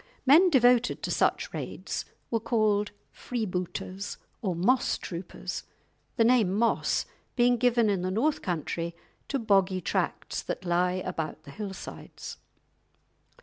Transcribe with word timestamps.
Men 0.25 0.49
devoted 0.49 1.03
to 1.03 1.11
such 1.11 1.53
raids 1.53 2.05
were 2.31 2.39
called 2.39 2.89
"Freebooters" 3.11 4.17
or 4.41 4.55
"Mosstroopers," 4.55 5.61
the 6.15 6.23
name 6.23 6.51
"Moss" 6.55 7.05
being 7.35 7.55
given 7.55 7.87
in 7.87 8.01
the 8.01 8.09
North 8.09 8.41
Country 8.41 8.95
to 9.27 9.37
boggy 9.37 9.79
tracts 9.79 10.41
that 10.41 10.65
lie 10.65 10.93
about 11.05 11.43
the 11.43 11.51
hill 11.51 11.71
sides. 11.73 12.37